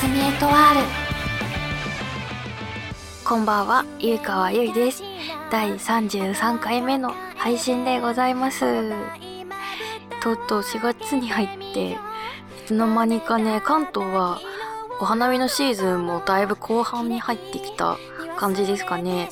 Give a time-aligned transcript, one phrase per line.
[0.00, 0.80] すみエトワール。
[3.24, 5.02] こんばんはゆいかわゆいです。
[5.50, 8.60] 第33回目の配信でございます。
[10.22, 11.96] とうとう4月に入ってい
[12.64, 14.40] つの間にかね関東は
[15.00, 17.96] お花見のシーズンもだいぶ後半に入ってきた
[18.36, 19.28] 感じですかね。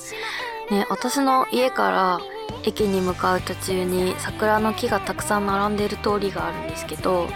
[0.72, 2.20] ね私の家から
[2.64, 7.28] 駅に向かう途中に桜の木がたくさん並んでる通りがあるんですけど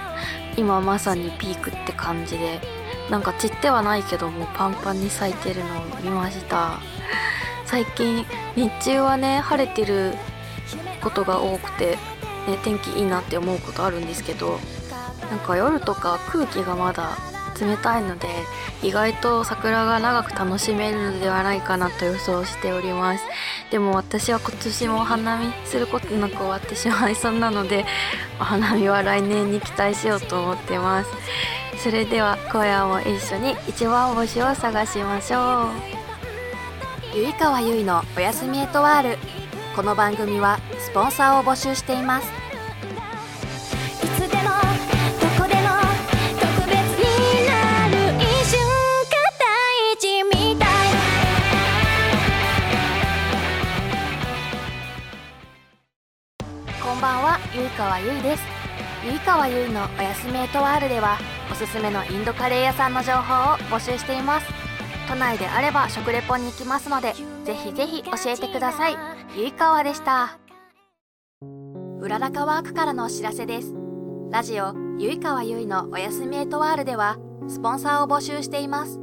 [0.56, 2.79] 今まさにピークって感じで
[3.10, 6.78] なんか散ってはないけどもパンパンに咲いてるのを見ました。
[7.66, 8.24] 最近
[8.56, 10.14] 日中はね晴れてる
[11.02, 11.91] ことが多くて、
[12.48, 14.59] ね、天気いいなって思うことあるんですけど
[15.30, 17.16] なんか夜とか空気がまだ
[17.60, 18.28] 冷たいので
[18.82, 23.24] 意外と桜が長く楽しめるのではないかなと予想しております。
[23.70, 27.84] でも私は今年もお花見することなく終わってしまいそうなので
[28.40, 31.10] お花見は来年に期待しようと思ってます。
[31.82, 35.68] それでは今夜も一緒に一番星を探しましょう。
[37.16, 39.18] ゆいかわゆいのおやすみエトワール。
[39.74, 42.28] この番組はスポンサーを募集しています。
[56.82, 58.49] こんばんはゆいかわゆいです
[59.30, 61.16] ゆいかわゆいのおやすみエトワールでは
[61.52, 64.47] おすすめのインドカレー屋さんの情報を募集しています。
[65.09, 67.14] 都内であれば食レポに行きますので
[67.44, 68.97] ぜひぜひ教えてください。
[69.37, 70.37] ゆいかわでした。
[72.00, 73.72] うららかワークからのお知らせです。
[74.32, 77.16] ラジオゆいかわゆいのおやすみエトワールでは
[77.47, 78.98] スポンサーを募集しています。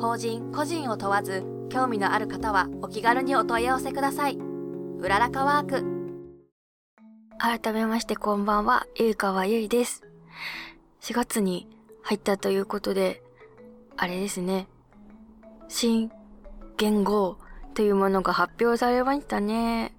[0.00, 4.36] 法人個人を問わず興味のある方はお気軽にお問い合わせください。
[4.98, 5.91] うららかワーク。
[7.42, 10.04] 改めましてこんばんは、ゆいかわゆいです。
[11.00, 11.66] 4月に
[12.00, 13.20] 入ったということで、
[13.96, 14.68] あれですね。
[15.66, 16.12] 新
[16.76, 17.38] 元号
[17.74, 19.92] というものが発表されましたね。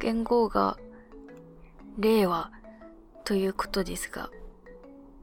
[0.00, 0.76] 元号が
[2.00, 2.50] 令和
[3.22, 4.28] ということですが。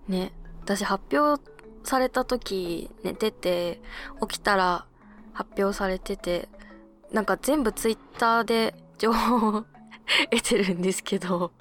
[0.08, 0.32] ね、
[0.64, 1.44] 私発表
[1.84, 3.82] された時寝てて、
[4.22, 4.86] 起きたら
[5.34, 6.48] 発表されてて、
[7.12, 9.66] なんか全部ツイッターで情報を
[10.32, 11.52] 得てるんですけど、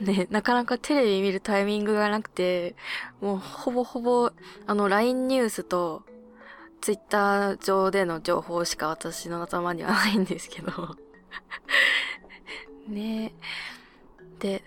[0.00, 2.74] ね、なかなかテレビ見るタイミングがなくて、
[3.20, 4.32] もうほぼほぼ、
[4.66, 6.02] あの、LINE ニュースと、
[6.80, 10.96] ツイッター上での情報しか私の頭にはないんですけど。
[12.88, 13.34] ね
[14.38, 14.62] で、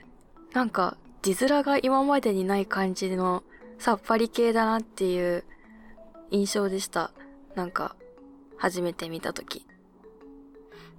[0.53, 3.43] なんか、字面が今までにない感じの、
[3.77, 5.43] さっぱり系だなっていう
[6.31, 7.11] 印象でした。
[7.55, 7.95] なんか、
[8.57, 9.67] 初めて見たとき。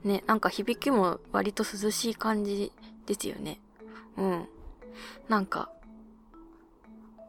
[0.04, 2.72] ね、なんか響きも割と涼しい感じ
[3.06, 3.60] ですよね。
[4.16, 4.48] うん。
[5.28, 5.70] なんか、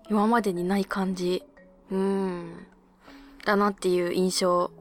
[0.09, 1.43] 今までにない感じ、
[1.91, 2.65] うーん、
[3.45, 4.71] だなっていう印象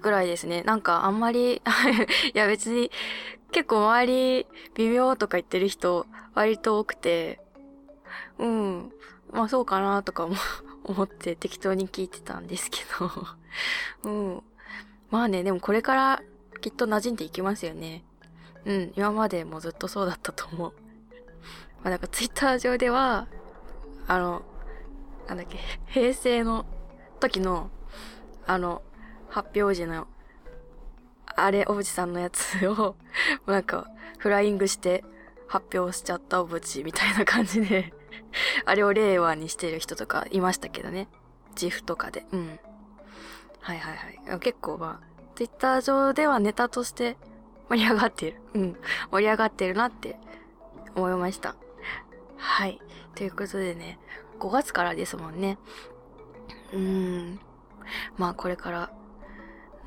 [0.00, 0.62] ぐらいですね。
[0.62, 1.56] なんかあんまり、
[2.34, 2.90] いや別に
[3.52, 7.40] 結構周り微妙とか言ってる人割と多くて、
[8.38, 8.92] うん、
[9.30, 10.34] まあそうかなとかも
[10.84, 12.80] 思って適当に聞いてたんですけ
[14.04, 14.42] ど、うん。
[15.10, 16.22] まあね、でもこれから
[16.62, 18.04] きっと馴染んでいきますよね。
[18.64, 20.72] うん、今までもずっとそうだったと思う。
[21.82, 23.26] まあなんかツイッター上では、
[24.06, 24.42] あの、
[25.26, 26.64] なんだっけ、平成の
[27.20, 27.70] 時の、
[28.46, 28.82] あの、
[29.28, 30.06] 発表時の、
[31.26, 32.96] あれ、おぶちさんのやつを、
[33.46, 35.04] なんか、フライングして
[35.48, 37.92] 発表しちゃったおぶちみたいな感じで、
[38.66, 41.08] あれを令和にしてる人とかいましたけどね。
[41.54, 42.24] 自負とかで。
[42.30, 42.60] うん。
[43.60, 43.96] はいはい
[44.28, 44.40] はい。
[44.40, 45.11] 結構まあ、
[45.42, 47.16] ツイッター上ではネタとして
[47.68, 48.40] 盛り上がってる。
[48.54, 48.76] うん。
[49.10, 50.16] 盛り上がってるなって
[50.94, 51.56] 思いました。
[52.36, 52.80] はい。
[53.16, 53.98] ということでね、
[54.38, 55.58] 5月からですもんね。
[56.72, 57.40] うーん。
[58.16, 58.92] まあこれから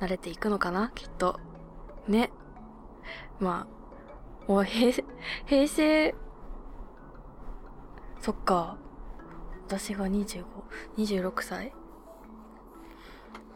[0.01, 0.91] 慣れていくのかな？
[0.93, 1.39] きっと。
[2.09, 2.31] ね。
[3.39, 3.65] ま
[4.49, 5.05] あ、もう平成、
[5.45, 6.15] 平成、
[8.19, 8.75] そっか。
[9.67, 10.43] 私が25、
[10.97, 11.73] 26歳？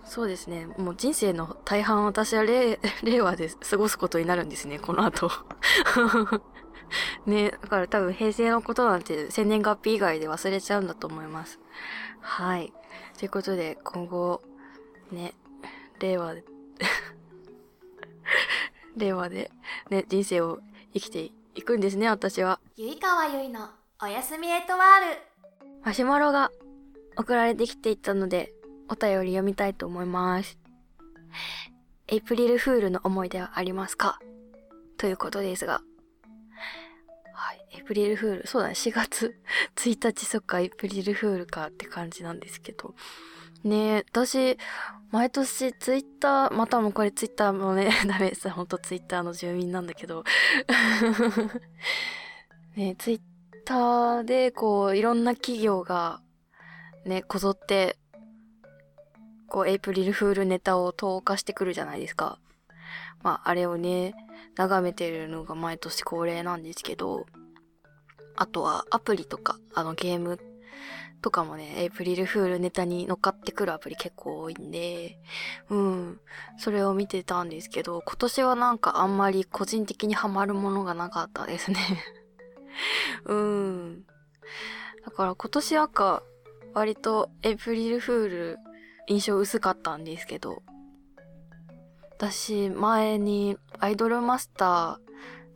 [0.10, 0.66] そうですね。
[0.66, 5.30] もう人生の大半私は令 令和で過ごすことになるんですね、この後。
[7.28, 11.60] ね、だから多分平成のことなんて生年月日以外で忘れちゃうんだと思います。
[12.22, 12.74] はい。
[13.20, 14.42] ということで、今後、
[15.12, 15.36] ね、
[16.00, 16.44] 令和で、
[18.98, 19.52] 令和で、
[19.92, 20.60] ね、人生を
[20.92, 22.60] 生きていくんですね、私は。
[22.76, 23.70] ゆいかわゆいの
[24.02, 25.22] おやすみエトワール
[25.84, 26.50] マシュマロが
[27.16, 28.56] 送られてきていたので、
[28.90, 30.58] お便り読みたいと思います。
[32.08, 34.20] エイプリルフールの思い出はありますか？
[34.98, 35.82] ということですが。
[37.34, 37.66] はい。
[37.72, 39.40] エイプリルフール、そうだね、4月
[39.78, 42.96] 1日、そっか、エイプリルフールかって感じなんですけど。
[43.64, 44.58] ねえ、私、
[45.12, 48.50] 毎年ツイッター、またもこれツイッターもね、 ダメです。
[48.50, 50.24] ほんとツイッターの住民なんだけど。
[52.76, 53.22] ねツイッ
[53.66, 56.22] ターでこう、いろんな企業が、
[57.06, 57.99] ね、こぞって、
[59.50, 62.40] こう、エイプリルフールネタを投下してくるじゃないですか。
[63.22, 64.14] まあ、あれをね、
[64.56, 67.26] 眺めてるのが毎年恒例なんですけど、
[68.36, 70.40] あとはアプリとか、あのゲーム
[71.22, 75.20] とかもね、エイプリルフールネタに乗っかってくるアプリ結構多いんで、
[75.70, 76.20] うん、
[76.58, 81.78] それを見てたんですけど、今年はなんかあんまり個人的にハマるものがなかったですね
[83.26, 84.06] うん。
[85.06, 86.24] だから今年なんか、
[86.74, 88.58] 割とエイプリルフール
[89.10, 90.62] 印象薄かったんですけど、
[92.12, 94.98] 私前にアイドルマスター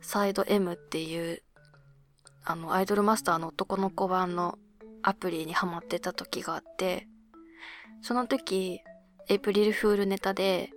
[0.02, 1.42] サイド M っていう
[2.44, 4.58] あのアイドルマスターの男の子版の
[5.02, 7.06] アプリにハマってた時があって、
[8.02, 8.80] その時、
[9.28, 10.70] エイプリルフールネタで、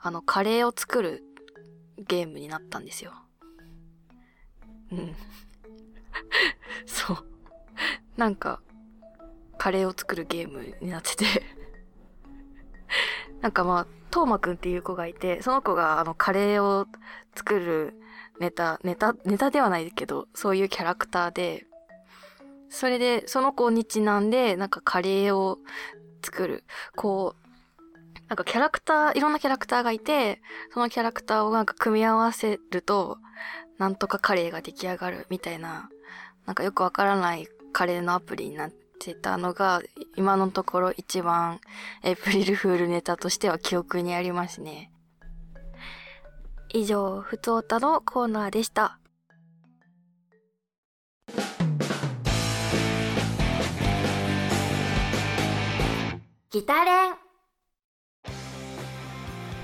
[0.00, 1.22] あの、カレーを作る
[1.98, 3.12] ゲームになったんですよ。
[4.92, 5.14] うん。
[6.84, 7.24] そう。
[8.16, 8.60] なんか、
[9.56, 11.24] カレーを作るゲームになってて
[13.40, 16.86] なんかまあ、トーマくんっていう子がいて、その子があの、カレーを
[17.34, 17.94] 作る
[18.40, 21.66] ネタ、ネタ、ネタではないけど、そういうキャラクターで、
[22.68, 25.58] それで、その子にちなんで、なんかカレーを
[26.22, 26.64] 作る。
[26.96, 27.48] こう、
[28.28, 30.42] なんかキャラクター、いろんなキャラクターがいて、
[30.72, 33.18] そのキャラクターをなんか組み合わせると、
[33.78, 35.88] なんとかカレーが出来上がるみたいな、
[36.44, 39.80] なんかよくわからないカレーのアプリになってたのが、
[40.18, 41.60] 今のところ一番
[42.02, 44.90] エイプリルフールネタとしては記憶にありますね。
[46.70, 48.98] 以上、ふつおたのコーナーでした。
[56.50, 57.14] ギタレン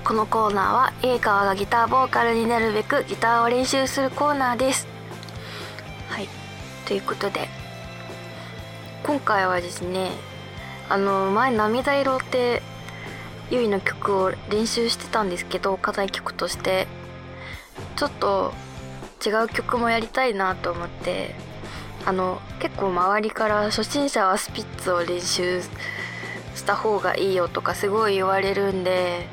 [0.05, 4.87] このコーナーは家川がギターボーカルになるべくギターを練習するコーナーです
[6.07, 6.29] はい
[6.87, 7.49] ということで
[9.03, 10.34] 今回はですね
[10.89, 12.61] あの前涙色って
[13.49, 16.87] ゆいの曲を練習してたんですけど課題曲として。
[17.97, 18.53] ちょっと
[19.25, 21.35] 違う曲もやりたいなと思って。
[22.05, 25.61] あの結構周りから初心者はスピッツを練習
[26.53, 29.27] した方がいいよとかすごい言われるんで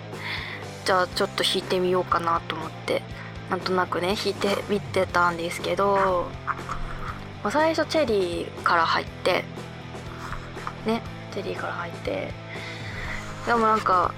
[0.87, 3.03] じゃあちょっと弾いてみようかなと思って。
[3.51, 6.27] なんとなくね弾いてみてたんですけど、
[7.51, 9.45] 最初チェリーから入って
[10.87, 12.33] ねチェリーから入って。
[13.47, 14.15] でもなんか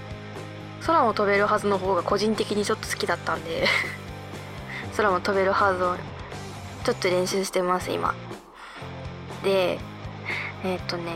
[0.87, 3.67] 空も飛べるはずの方が個人的にちょっと好きだったんで。
[4.97, 5.97] 空も飛べるはずを
[6.85, 8.15] ちょっと練習してます今。
[9.43, 9.79] で
[10.63, 11.13] えっ、とね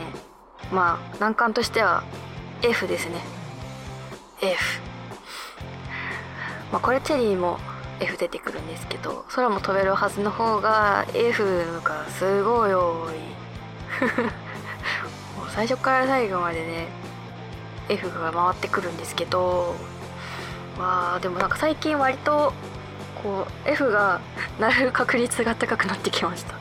[0.71, 2.03] まあ難関としては
[2.61, 3.21] F ですね。
[4.41, 4.81] F
[6.71, 7.59] まあこれチェリーも
[7.99, 13.13] F 出てくるんですけど空も飛べるはずの方が F がすごい多い。
[15.59, 16.87] 最初から最後までね
[17.89, 19.75] F が回ってくるんですけど
[20.77, 22.53] まあでもなんか最近割と
[23.21, 24.21] こう F が
[24.57, 26.53] 鳴る確率が高くなってきました。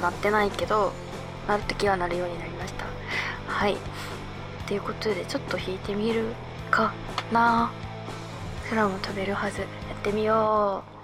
[0.00, 0.94] 鳴ってないけど
[1.46, 2.86] 鳴る時は鳴るようになりました。
[3.46, 3.76] はい。
[4.66, 6.32] ということでちょっと弾いてみる
[6.70, 6.94] か
[7.30, 7.70] な。
[8.70, 9.66] 空も飛べるはず。
[10.00, 10.99] ってみよう。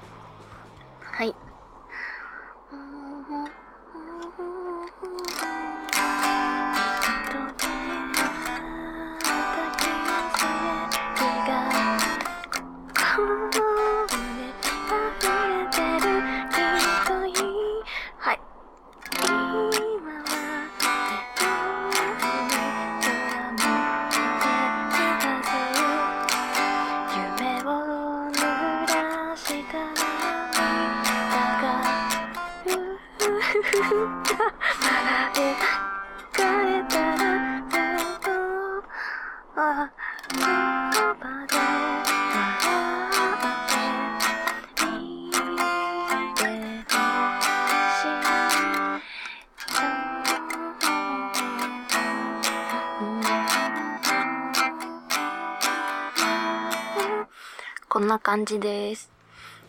[57.88, 59.10] こんな感じです。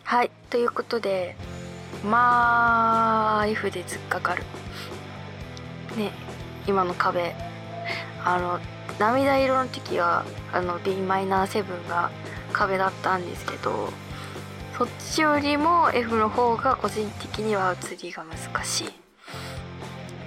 [0.04, 0.30] はい。
[0.50, 1.34] ということで、
[2.04, 4.42] まあ、F で突っかかる。
[5.96, 6.12] ね、
[6.66, 7.34] 今の壁。
[8.24, 8.60] あの、
[8.98, 12.10] 涙色の時はあの b マイナー7が
[12.52, 13.90] 壁だったんですけど
[14.76, 18.88] そっちよりも F の方が個人的には移りが難しい。
[18.88, 18.90] っ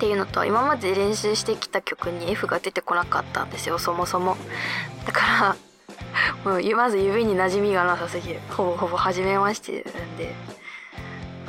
[0.02, 4.36] ていうのと今まで練習してきた曲に F が出てこなかったんですよそもそも。
[5.06, 5.56] だか
[6.44, 8.40] ら もうまず指に馴染みがなさすぎる。
[8.50, 10.34] ほぼほぼ初めましてなんで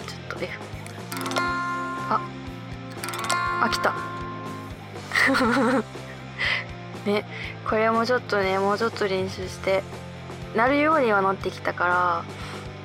[0.06, 0.60] ちょっと F
[1.38, 2.20] あ
[3.62, 3.94] あ来た。
[7.06, 7.24] ね
[7.68, 9.82] これもちょっとねもうちょっと練習して
[10.54, 12.24] なるようにはなってきたから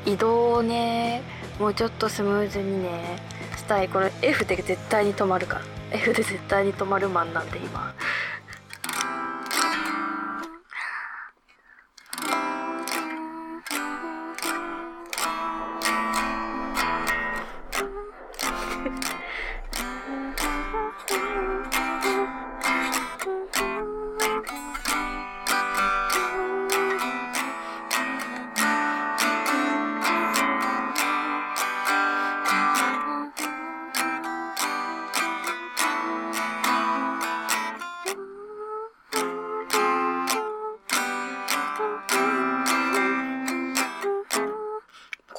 [0.06, 1.22] 移動をね
[1.60, 3.22] もうちょっとスムーズにね
[3.58, 3.90] したい。
[3.90, 5.62] これ F で絶対に止まるから。
[5.92, 7.94] F で絶対に止まるマンなんで今。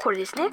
[0.01, 0.49] これですね。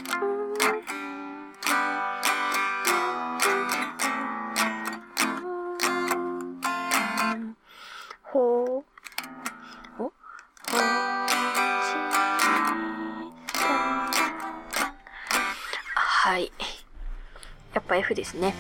[15.96, 16.52] はい。
[17.76, 18.56] やっぱ F ですね。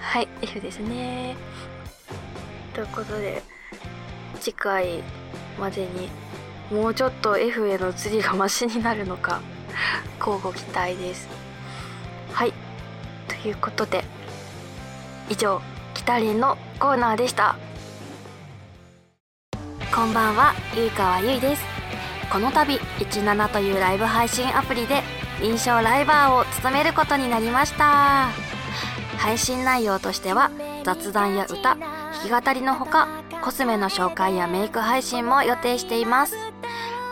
[0.00, 1.36] はい F ですね。
[2.74, 3.42] ということで
[4.40, 5.04] 次回
[5.58, 6.10] までに
[6.72, 9.40] もうちょっと F への移りがマシになるのか。
[10.18, 11.28] 交互期待です
[12.32, 12.52] はい
[13.28, 14.04] ということで
[15.28, 15.60] 以上
[15.94, 17.56] キタリンのコーナーでした
[19.92, 21.64] こんばんは、ゆいかわゆいです。
[22.32, 25.02] この度、17というライブ配信アプリで
[25.40, 28.28] 臨床ライバーを務めることになりました。
[29.18, 30.52] 配信内容としては、
[30.84, 31.78] 雑談や歌、弾
[32.24, 33.08] き語りのほか、
[33.42, 36.49] コスメの紹介やメイク配信も予定しています。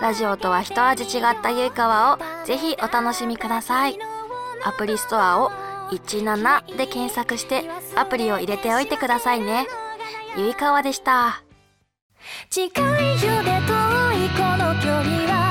[0.00, 3.98] ラジオとは一味違ったゆいかわをぜひお楽しみください。
[4.64, 5.50] アプリストアを
[5.90, 7.64] 17で検索して
[7.96, 9.66] アプリを入れておいてくださいね。
[10.36, 11.42] ゆいかわでした。
[12.50, 15.47] 近いよで遠いこの距離は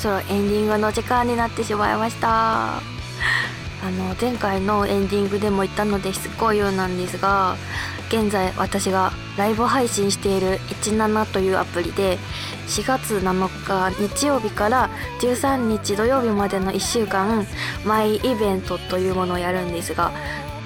[0.00, 2.80] そろエンディングの時間になってしまいました。
[3.82, 7.56] あの前回のエンディングでも言ったのでしつこいようなんですが
[8.08, 12.18] 現在私がライブ配信している17というアプリで
[12.66, 14.90] 4月7日日曜日から
[15.20, 17.46] 13日土曜日までの1週間
[17.84, 20.12] マイイベントというものをやるんですが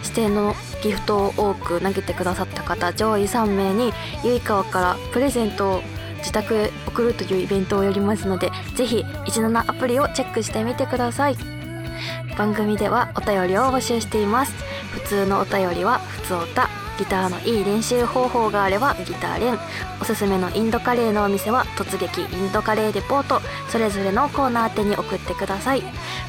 [0.03, 3.93] 指定のギフトを多く投げてくださった方上位3名に
[4.25, 5.83] ゆいかわからプレゼントを
[6.25, 11.37] 自宅へ送るというイベントをやりますのでぜひ17アプリをチェックしてみてください。
[12.37, 14.53] 番組ではお便りを募集しています。
[14.93, 19.59] 普通のお便りは普通おたギターのいい練習方法があればギター練。
[20.01, 23.41] おすすめのインドカレーのお店は突撃インドカレーレポート。
[23.69, 25.83] それぞれのコーナー宛てに送ってください。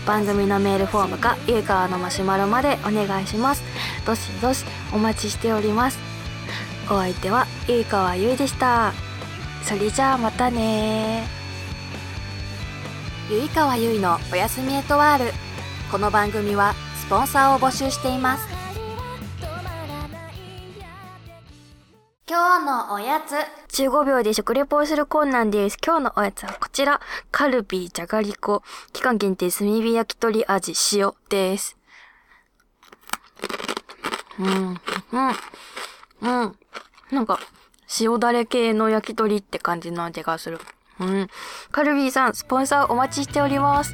[0.06, 3.64] 番組のメールフォームかゆいかわのマシュマロまでお願いします。
[4.06, 5.98] どしどしお待ちしております。
[6.90, 9.05] お相手はゆいかわゆいでした。
[9.66, 11.28] それじゃあまたね
[13.32, 15.32] ゆいかわゆいのおやすみエトワール
[15.92, 18.48] この番組はスポンサーを募集しています
[22.28, 25.78] 今日のおやつ15秒で食レポをするコーナーです。
[25.86, 27.00] 今日のおやつはこちら。
[27.30, 28.64] カルビーじゃがりこ。
[28.94, 31.78] 期間限定炭火焼き鳥味塩です。
[34.40, 34.78] うん、うん、
[36.22, 36.56] うん。
[37.12, 37.40] なんか、
[38.00, 40.60] 塩だれ系の焼き鳥って感じの味がする。
[41.00, 41.28] うん。
[41.72, 43.94] カルビーさん、スポンサーお待ちしております。